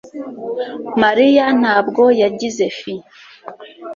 [1.01, 2.93] mariya ntabwo yagize fi